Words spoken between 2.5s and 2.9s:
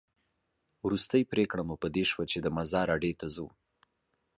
مزار